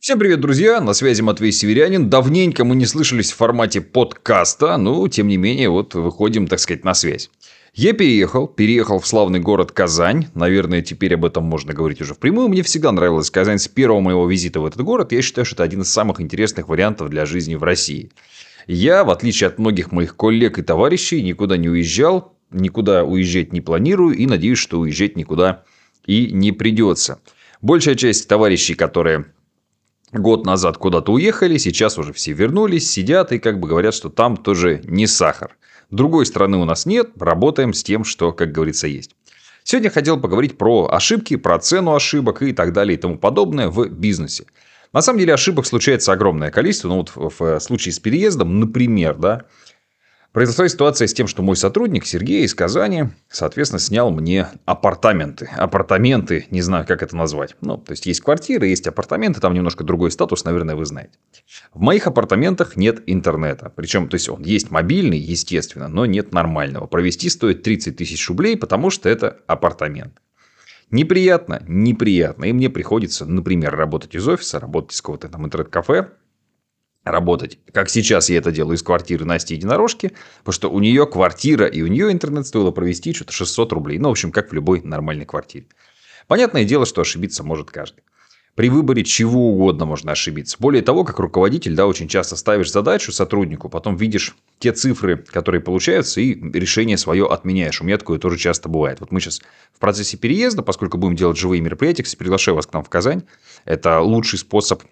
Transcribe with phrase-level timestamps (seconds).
[0.00, 0.80] Всем привет, друзья!
[0.80, 2.10] На связи Матвей Северянин.
[2.10, 6.84] Давненько мы не слышались в формате подкаста, но тем не менее вот выходим, так сказать,
[6.84, 7.30] на связь.
[7.72, 10.26] Я переехал, переехал в славный город Казань.
[10.34, 12.48] Наверное, теперь об этом можно говорить уже впрямую.
[12.48, 15.12] Мне всегда нравилась Казань с первого моего визита в этот город.
[15.12, 18.10] Я считаю, что это один из самых интересных вариантов для жизни в России.
[18.66, 23.60] Я, в отличие от многих моих коллег и товарищей, никуда не уезжал, никуда уезжать не
[23.60, 25.64] планирую и надеюсь, что уезжать никуда
[26.06, 27.20] и не придется.
[27.60, 29.26] Большая часть товарищей, которые
[30.14, 34.36] год назад куда-то уехали, сейчас уже все вернулись, сидят и как бы говорят, что там
[34.36, 35.56] тоже не сахар.
[35.90, 39.14] Другой стороны у нас нет, работаем с тем, что, как говорится, есть.
[39.62, 43.88] Сегодня хотел поговорить про ошибки, про цену ошибок и так далее и тому подобное в
[43.88, 44.44] бизнесе.
[44.92, 46.88] На самом деле ошибок случается огромное количество.
[46.88, 49.42] Ну вот в случае с переездом, например, да,
[50.34, 55.48] Произошла ситуация с тем, что мой сотрудник Сергей из Казани, соответственно, снял мне апартаменты.
[55.56, 57.54] Апартаменты, не знаю, как это назвать.
[57.60, 61.12] Ну, то есть, есть квартиры, есть апартаменты, там немножко другой статус, наверное, вы знаете.
[61.72, 63.72] В моих апартаментах нет интернета.
[63.76, 66.88] Причем, то есть, он есть мобильный, естественно, но нет нормального.
[66.88, 70.20] Провести стоит 30 тысяч рублей, потому что это апартамент.
[70.90, 71.62] Неприятно?
[71.68, 72.46] Неприятно.
[72.46, 76.08] И мне приходится, например, работать из офиса, работать из какого-то там интернет-кафе,
[77.04, 81.66] работать, как сейчас я это делаю из квартиры Насти Единорожки, потому что у нее квартира
[81.66, 83.98] и у нее интернет стоило провести что-то 600 рублей.
[83.98, 85.66] Ну, в общем, как в любой нормальной квартире.
[86.26, 88.02] Понятное дело, что ошибиться может каждый.
[88.54, 90.56] При выборе чего угодно можно ошибиться.
[90.60, 95.60] Более того, как руководитель, да, очень часто ставишь задачу сотруднику, потом видишь те цифры, которые
[95.60, 97.80] получаются, и решение свое отменяешь.
[97.80, 99.00] У меня такое тоже часто бывает.
[99.00, 102.84] Вот мы сейчас в процессе переезда, поскольку будем делать живые мероприятия, приглашаю вас к нам
[102.84, 103.24] в Казань.
[103.64, 104.84] Это лучший способ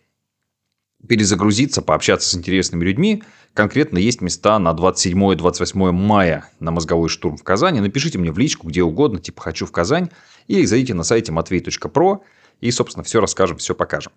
[1.08, 3.22] перезагрузиться, пообщаться с интересными людьми.
[3.54, 7.80] Конкретно есть места на 27-28 мая на мозговой штурм в Казани.
[7.80, 10.08] Напишите мне в личку где угодно, типа «хочу в Казань»,
[10.48, 12.20] или зайдите на сайте matvey.pro
[12.60, 14.12] и, собственно, все расскажем, все покажем.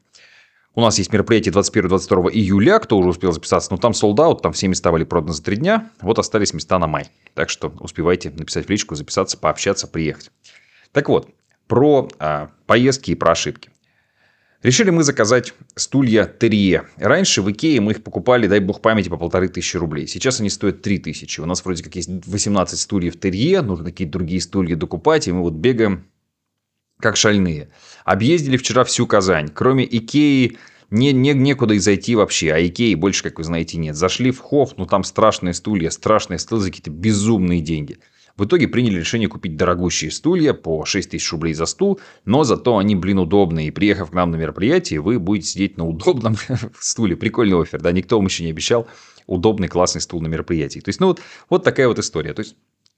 [0.73, 4.51] У нас есть мероприятие 21-22 июля, кто уже успел записаться, но там sold out, там
[4.51, 7.09] все места были проданы за три дня, вот остались места на май.
[7.33, 10.31] Так что успевайте написать в личку, записаться, пообщаться, приехать.
[10.91, 11.29] Так вот,
[11.67, 13.69] про а, поездки и про ошибки.
[14.65, 16.87] Решили мы заказать стулья Терье.
[16.97, 20.07] Раньше в Икее мы их покупали, дай бог памяти, по полторы тысячи рублей.
[20.07, 21.39] Сейчас они стоят три тысячи.
[21.39, 25.41] У нас вроде как есть 18 стульев Терье, нужно какие-то другие стулья докупать, и мы
[25.41, 26.07] вот бегаем
[26.97, 27.69] как шальные.
[28.05, 29.49] Объездили вчера всю Казань.
[29.53, 30.57] Кроме Икеи
[30.89, 32.51] не, не, некуда и зайти вообще.
[32.51, 33.95] А Икеи больше, как вы знаете, нет.
[33.95, 37.99] Зашли в Хофф, ну там страшные стулья, страшные столы за какие-то безумные деньги.
[38.37, 42.77] В итоге приняли решение купить дорогущие стулья по 6 тысяч рублей за стул, но зато
[42.77, 43.69] они, блин, удобные.
[43.69, 46.35] И приехав к нам на мероприятие, вы будете сидеть на удобном
[46.79, 47.15] стуле.
[47.15, 48.87] Прикольный офер, да, никто вам еще не обещал
[49.25, 50.81] удобный классный стул на мероприятии.
[50.81, 52.33] То есть, ну вот, вот такая вот история.
[52.33, 52.57] То есть,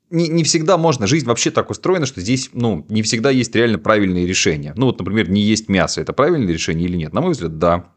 [0.09, 1.06] не, не всегда можно.
[1.06, 4.74] Жизнь вообще так устроена, что здесь, ну, не всегда есть реально правильные решения.
[4.76, 6.02] Ну, вот, например, не есть мясо.
[6.02, 7.14] Это правильное решение или нет?
[7.14, 7.94] На мой взгляд, да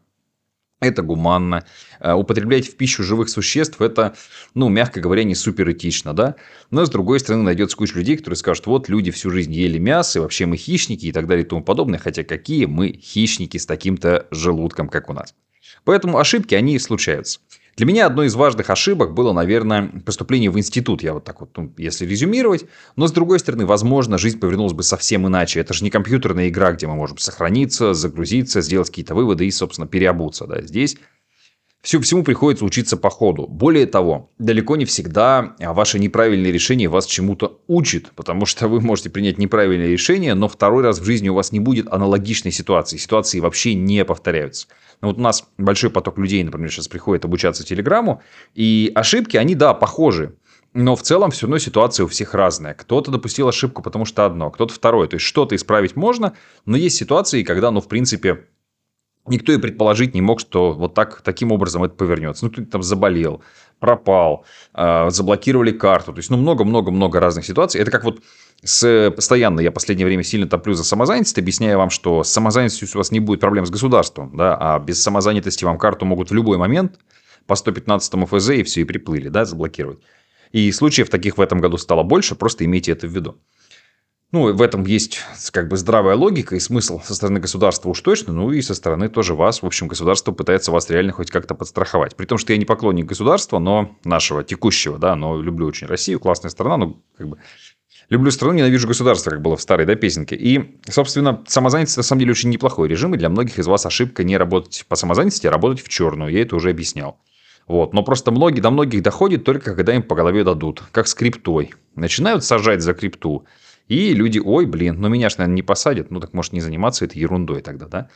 [0.81, 1.63] это гуманно.
[1.99, 4.15] Э, употреблять в пищу живых существ– это,
[4.55, 6.35] ну, мягко говоря, не супер этично, да?
[6.71, 10.19] Но, с другой стороны, найдется куча людей, которые скажут, вот, люди всю жизнь ели мясо,
[10.19, 11.99] и вообще мы хищники и так далее и тому подобное.
[11.99, 15.35] Хотя какие мы хищники с таким-то желудком, как у нас.
[15.85, 17.39] Поэтому ошибки, они случаются.
[17.81, 21.01] Для меня одной из важных ошибок было, наверное, поступление в институт.
[21.01, 22.65] Я вот так вот, ну, если резюмировать.
[22.95, 25.59] Но, с другой стороны, возможно, жизнь повернулась бы совсем иначе.
[25.59, 29.87] Это же не компьютерная игра, где мы можем сохраниться, загрузиться, сделать какие-то выводы и, собственно,
[29.87, 30.45] переобуться.
[30.45, 30.61] Да.
[30.61, 30.97] Здесь
[31.81, 33.47] все, всему приходится учиться по ходу.
[33.47, 39.09] Более того, далеко не всегда ваше неправильное решение вас чему-то учит, потому что вы можете
[39.09, 42.97] принять неправильное решение, но второй раз в жизни у вас не будет аналогичной ситуации.
[42.97, 44.67] Ситуации вообще не повторяются.
[45.01, 48.21] Но вот у нас большой поток людей, например, сейчас приходит обучаться Телеграмму,
[48.53, 50.35] и ошибки, они, да, похожи.
[50.73, 52.75] Но в целом все равно ситуация у всех разная.
[52.75, 55.07] Кто-то допустил ошибку, потому что одно, кто-то второе.
[55.07, 56.33] То есть что-то исправить можно,
[56.65, 58.45] но есть ситуации, когда, ну, в принципе,
[59.27, 62.45] Никто и предположить не мог, что вот так, таким образом это повернется.
[62.45, 63.41] Ну, кто там заболел,
[63.79, 66.11] пропал, э, заблокировали карту.
[66.13, 67.79] То есть, ну, много-много-много разных ситуаций.
[67.81, 68.21] Это как вот
[68.63, 72.87] с, постоянно, я в последнее время сильно топлю за самозанятость, объясняя вам, что с самозанятостью
[72.93, 76.33] у вас не будет проблем с государством, да, а без самозанятости вам карту могут в
[76.33, 76.99] любой момент
[77.47, 79.99] по 115 ФЗ и все, и приплыли, да, заблокировать.
[80.51, 83.37] И случаев таких в этом году стало больше, просто имейте это в виду.
[84.31, 85.19] Ну, в этом есть
[85.51, 89.09] как бы здравая логика и смысл со стороны государства уж точно, ну и со стороны
[89.09, 89.61] тоже вас.
[89.61, 92.15] В общем, государство пытается вас реально хоть как-то подстраховать.
[92.15, 96.21] При том, что я не поклонник государства, но нашего текущего, да, но люблю очень Россию,
[96.21, 97.39] классная страна, но как бы
[98.09, 100.37] люблю страну, ненавижу государство, как было в старой да, песенке.
[100.37, 104.23] И, собственно, самозанятость на самом деле очень неплохой режим, и для многих из вас ошибка
[104.23, 106.31] не работать по самозанятости, а работать в черную.
[106.31, 107.19] Я это уже объяснял.
[107.67, 107.93] Вот.
[107.93, 111.73] Но просто многие, до многих доходит только когда им по голове дадут, как с криптой.
[111.95, 113.45] Начинают сажать за крипту.
[113.91, 116.11] И люди, ой, блин, ну меня же, наверное, не посадят.
[116.11, 118.09] Ну так может не заниматься этой ерундой тогда, да?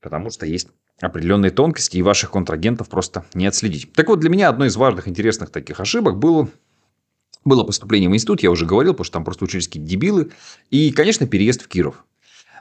[0.00, 0.68] потому что есть
[1.00, 3.92] определенные тонкости, и ваших контрагентов просто не отследить.
[3.92, 6.48] Так вот, для меня одной из важных, интересных таких ошибок было
[7.44, 10.30] было поступление в институт, я уже говорил, потому что там просто учились какие-то дебилы.
[10.70, 12.04] И, конечно, переезд в Киров.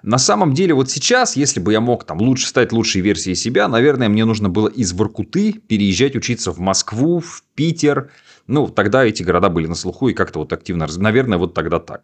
[0.02, 3.68] На самом деле, вот сейчас, если бы я мог там лучше стать лучшей версией себя,
[3.68, 8.10] наверное, мне нужно было из Воркуты переезжать учиться в Москву, в Питер.
[8.48, 10.88] Ну, тогда эти города были на слуху и как-то вот активно...
[10.98, 12.04] Наверное, вот тогда так.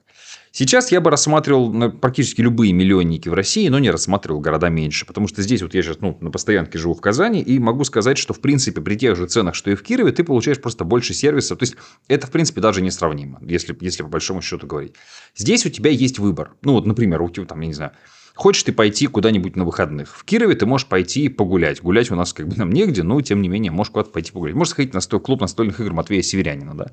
[0.52, 5.06] Сейчас я бы рассматривал практически любые миллионники в России, но не рассматривал города меньше.
[5.06, 8.18] Потому что здесь вот я сейчас ну, на постоянке живу в Казани и могу сказать,
[8.18, 11.14] что в принципе при тех же ценах, что и в Кирове, ты получаешь просто больше
[11.14, 11.56] сервиса.
[11.56, 11.76] То есть
[12.08, 14.94] это в принципе даже несравнимо, если, если по большому счету говорить.
[15.36, 16.54] Здесь у тебя есть выбор.
[16.62, 17.92] Ну вот, например, у тебя там, я не знаю,
[18.38, 20.16] Хочешь ты пойти куда-нибудь на выходных.
[20.16, 21.82] В Кирове ты можешь пойти погулять.
[21.82, 24.56] Гулять у нас как бы нам негде, но тем не менее можешь куда-то пойти погулять.
[24.56, 26.92] Можешь сходить на клуб настольных игр Матвея Северянина, да.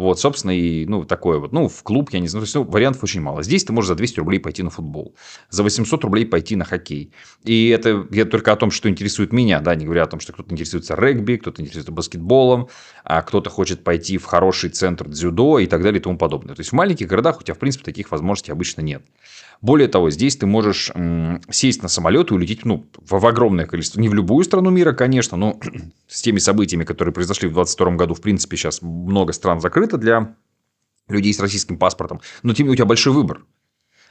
[0.00, 1.52] Вот, собственно, и, ну, такое вот.
[1.52, 3.42] Ну, в клуб, я не знаю, то есть, ну, вариантов очень мало.
[3.42, 5.14] Здесь ты можешь за 200 рублей пойти на футбол,
[5.50, 7.12] за 800 рублей пойти на хоккей.
[7.44, 10.32] И это я только о том, что интересует меня, да, не говоря о том, что
[10.32, 12.68] кто-то интересуется регби, кто-то интересуется баскетболом,
[13.04, 16.54] а кто-то хочет пойти в хороший центр дзюдо и так далее и тому подобное.
[16.54, 19.02] То есть, в маленьких городах у тебя, в принципе, таких возможностей обычно нет.
[19.62, 20.90] Более того, здесь ты можешь
[21.50, 24.00] сесть на самолет и улететь ну, в, в огромное количество.
[24.00, 25.60] Не в любую страну мира, конечно, но
[26.08, 30.36] с теми событиями, которые произошли в 2022 году, в принципе, сейчас много стран закрыто для
[31.08, 32.20] людей с российским паспортом.
[32.42, 33.42] Но менее у тебя большой выбор.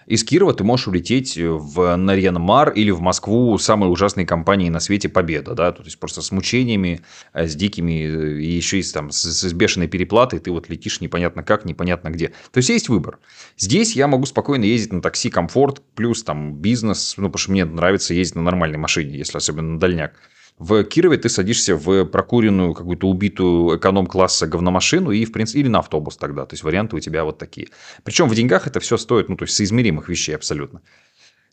[0.09, 5.07] Из Кирова ты можешь улететь в Нарьян-Мар или в Москву самой ужасной компании на свете
[5.07, 7.01] Победа, да, то есть просто с мучениями,
[7.33, 10.99] э, с дикими, э, и еще и там, с, с бешеной переплатой, ты вот летишь
[10.99, 12.29] непонятно как, непонятно где.
[12.51, 13.19] То есть есть выбор.
[13.55, 17.65] Здесь я могу спокойно ездить на такси комфорт, плюс там бизнес, ну, потому что мне
[17.65, 20.13] нравится ездить на нормальной машине, если особенно на дальняк.
[20.59, 25.79] В Кирове ты садишься в прокуренную какую-то убитую эконом-класса говномашину и, в принципе, или на
[25.79, 26.45] автобус тогда.
[26.45, 27.69] То есть, варианты у тебя вот такие.
[28.03, 30.81] Причем в деньгах это все стоит, ну, то есть, соизмеримых вещей абсолютно.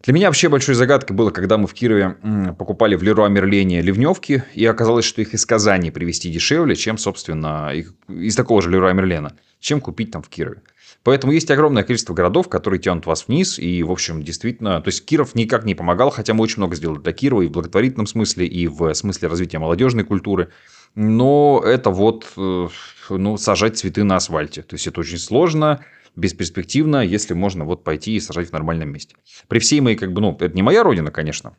[0.03, 2.17] Для меня вообще большой загадкой было, когда мы в Кирове
[2.59, 7.73] покупали в Леруа Мерлене ливневки, и оказалось, что их из Казани привезти дешевле, чем, собственно,
[8.09, 10.63] из такого же Леруа Мерлена, чем купить там в Кирове.
[11.07, 13.61] Поэтому есть огромное количество городов, которые тянут вас вниз.
[13.61, 16.99] И, в общем, действительно, то есть Киров никак не помогал, хотя мы очень много сделали
[16.99, 20.49] для Кирова и в благотворительном смысле, и в смысле развития молодежной культуры.
[20.97, 22.69] Но это вот, э,
[23.11, 24.63] ну, сажать цветы на асфальте.
[24.63, 25.85] То есть это очень сложно,
[26.17, 29.15] бесперспективно, если можно вот пойти и сажать в нормальном месте.
[29.47, 31.57] При всей моей, как бы, ну, это не моя родина, конечно,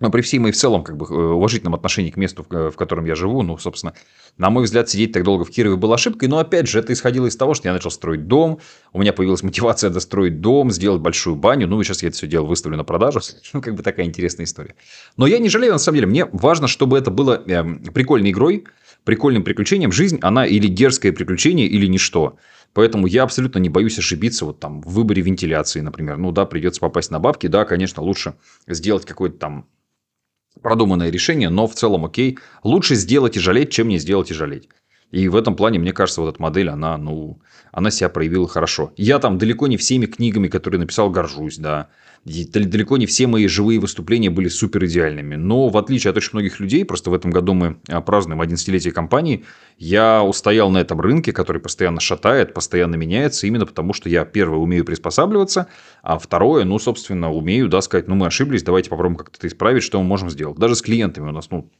[0.00, 3.04] но при всей моей в целом как бы, э, уважительном отношении к месту, в котором
[3.04, 3.94] я живу, ну, собственно,
[4.36, 6.28] на мой взгляд, сидеть так долго в Кирове было ошибкой.
[6.28, 8.58] Но, опять же, это исходило из того, что я начал строить дом,
[8.92, 11.68] у меня появилась мотивация достроить дом, сделать большую баню.
[11.68, 13.20] Ну, и сейчас я это все дело выставлю на продажу.
[13.52, 14.74] Ну, как бы такая интересная история.
[15.16, 16.06] Но я не жалею, на самом деле.
[16.08, 17.62] Мне важно, чтобы это было э,
[17.92, 18.64] прикольной игрой,
[19.04, 19.92] прикольным приключением.
[19.92, 22.36] Жизнь, она или дерзкое приключение, или ничто.
[22.72, 26.16] Поэтому я абсолютно не боюсь ошибиться вот там в выборе вентиляции, например.
[26.16, 27.46] Ну да, придется попасть на бабки.
[27.46, 28.34] Да, конечно, лучше
[28.66, 29.68] сделать какой-то там
[30.64, 32.38] продуманное решение, но в целом окей.
[32.64, 34.68] Лучше сделать и жалеть, чем не сделать и жалеть.
[35.14, 37.38] И в этом плане, мне кажется, вот эта модель, она, ну,
[37.70, 38.92] она себя проявила хорошо.
[38.96, 41.88] Я там далеко не всеми книгами, которые написал, горжусь, да.
[42.24, 45.34] Далеко не все мои живые выступления были супер идеальными.
[45.34, 48.92] Но в отличие от очень многих людей, просто в этом году мы а, празднуем 11-летие
[48.92, 49.44] компании,
[49.76, 54.58] я устоял на этом рынке, который постоянно шатает, постоянно меняется, именно потому что я, первое,
[54.58, 55.66] умею приспосабливаться,
[56.02, 59.82] а второе, ну, собственно, умею, да, сказать, ну, мы ошиблись, давайте попробуем как-то это исправить,
[59.82, 60.56] что мы можем сделать.
[60.56, 61.70] Даже с клиентами у нас, ну,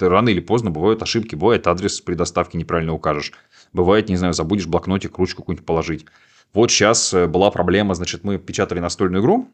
[0.00, 3.32] рано или поздно бывают ошибки, бывает адрес при доставке неправильно укажешь,
[3.72, 6.06] бывает, не знаю, забудешь блокнотик, ручку какую-нибудь положить.
[6.54, 9.48] Вот сейчас э, была проблема, значит, мы печатали настольную игру,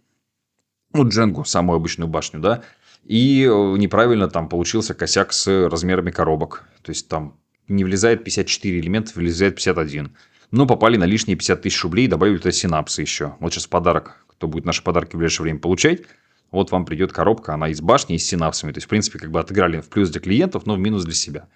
[0.92, 2.62] ну, Дженгу, самую обычную башню, да,
[3.04, 6.64] и э, неправильно там получился косяк с размерами коробок.
[6.82, 7.36] То есть, там
[7.68, 10.16] не влезает 54 элемента, влезает 51.
[10.50, 13.34] Но попали на лишние 50 тысяч рублей добавили туда синапсы еще.
[13.40, 16.02] Вот сейчас подарок, кто будет наши подарки в ближайшее время получать,
[16.50, 18.72] вот вам придет коробка, она из башни и с синапсами.
[18.72, 21.14] То есть, в принципе, как бы отыграли в плюс для клиентов, но в минус для
[21.14, 21.48] себя.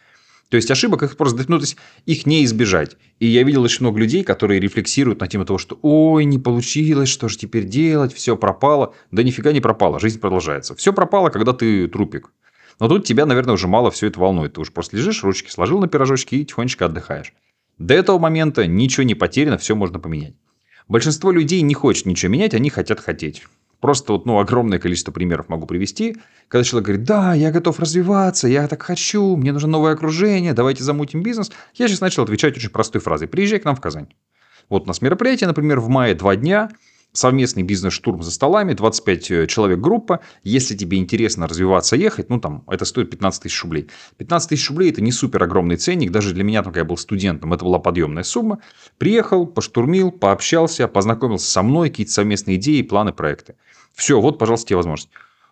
[0.52, 2.99] То есть ошибок их просто, ну, то есть их не избежать.
[3.21, 7.09] И я видел очень много людей, которые рефлексируют на тему того, что ой, не получилось,
[7.09, 8.94] что же теперь делать, все пропало.
[9.11, 10.75] Да нифига не пропало, жизнь продолжается.
[10.75, 12.32] Все пропало, когда ты трупик.
[12.80, 14.52] Но тут тебя, наверное, уже мало все это волнует.
[14.52, 17.32] Ты уже просто лежишь, ручки сложил на пирожочки и тихонечко отдыхаешь.
[17.78, 20.35] До этого момента ничего не потеряно, все можно поменять.
[20.87, 23.44] Большинство людей не хочет ничего менять, они хотят хотеть.
[23.82, 26.16] Просто вот, ну, огромное количество примеров могу привести.
[26.46, 30.84] Когда человек говорит, да, я готов развиваться, я так хочу, мне нужно новое окружение, давайте
[30.84, 31.50] замутим бизнес.
[31.74, 33.26] Я сейчас начал отвечать очень простой фразой.
[33.26, 34.06] Приезжай к нам в Казань.
[34.68, 36.70] Вот у нас мероприятие, например, в мае два дня,
[37.12, 40.21] совместный бизнес-штурм за столами, 25 э, человек группа.
[40.42, 43.88] Если тебе интересно развиваться, ехать, ну, там, это стоит 15 тысяч рублей.
[44.16, 46.11] 15 тысяч рублей– это не супер огромный ценник.
[46.11, 48.61] Даже для меня, когда я был студентом, это была подъемная сумма.
[48.99, 53.57] Приехал, поштурмил, пообщался, познакомился со мной, какие-то совместные идеи, планы, проекты.
[53.95, 55.11] Все, вот, пожалуйста, тебе возможность.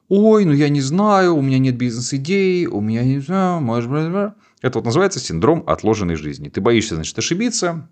[0.08, 4.32] ой, ну я не знаю, у меня нет бизнес-идей, у меня не знаю, может быть...
[4.62, 6.48] Это вот называется синдром отложенной жизни.
[6.48, 7.88] Ты боишься, значит, ошибиться,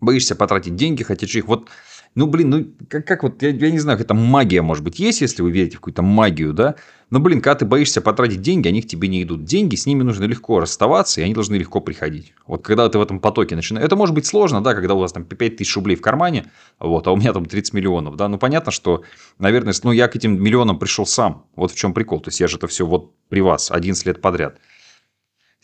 [0.00, 1.68] боишься потратить деньги, хотя их вот
[2.16, 5.20] ну, блин, ну, как, как вот, я, я не знаю, какая-то магия, может быть, есть,
[5.20, 6.76] если вы верите в какую-то магию, да?
[7.10, 9.44] Но, блин, когда ты боишься потратить деньги, они к тебе не идут.
[9.44, 12.32] Деньги, с ними нужно легко расставаться, и они должны легко приходить.
[12.46, 13.84] Вот когда ты в этом потоке начинаешь...
[13.84, 17.06] Это может быть сложно, да, когда у вас там 5 тысяч рублей в кармане, вот,
[17.06, 18.28] а у меня там 30 миллионов, да?
[18.28, 19.02] Ну, понятно, что,
[19.38, 21.44] наверное, ну, я к этим миллионам пришел сам.
[21.54, 22.20] Вот в чем прикол.
[22.20, 24.58] То есть, я же это все вот при вас 11 лет подряд.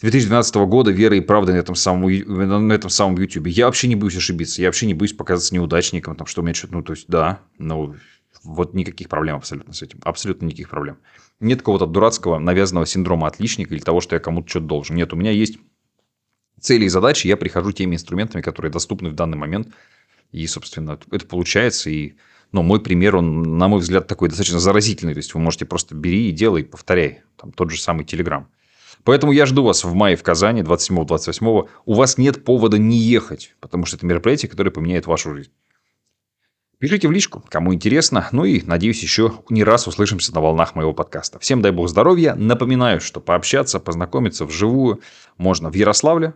[0.03, 3.47] 2012 года веры и правды на этом самом, на этом самом YouTube.
[3.47, 6.55] Я вообще не боюсь ошибиться, я вообще не боюсь показаться неудачником, там, что у меня
[6.55, 7.95] что-то, ну, то есть, да, но
[8.43, 10.99] вот никаких проблем абсолютно с этим, абсолютно никаких проблем.
[11.39, 14.97] Нет какого-то дурацкого навязанного синдрома отличника или того, что я кому-то что-то должен.
[14.97, 15.59] Нет, у меня есть
[16.61, 19.69] цели и задачи, я прихожу теми инструментами, которые доступны в данный момент,
[20.33, 22.15] и, собственно, это получается, и
[22.53, 25.15] но мой пример, он, на мой взгляд, такой достаточно заразительный.
[25.15, 27.23] То есть, вы можете просто бери и делай, повторяй.
[27.37, 28.47] Там тот же самый Телеграм.
[29.05, 31.69] Поэтому я жду вас в мае в Казани, 27-28.
[31.85, 35.51] У вас нет повода не ехать, потому что это мероприятие, которое поменяет вашу жизнь.
[36.79, 38.29] Пишите в личку, кому интересно.
[38.33, 41.39] Ну и, надеюсь, еще не раз услышимся на волнах моего подкаста.
[41.39, 42.35] Всем дай бог здоровья.
[42.35, 45.01] Напоминаю, что пообщаться, познакомиться вживую
[45.37, 46.35] можно в Ярославле,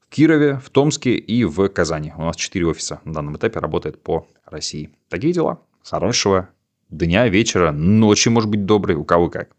[0.00, 2.12] в Кирове, в Томске и в Казани.
[2.16, 4.90] У нас четыре офиса на данном этапе работает по России.
[5.08, 5.60] Такие дела.
[5.84, 6.48] Хорошего
[6.90, 9.50] дня, вечера, ночи, может быть, доброй, у кого как.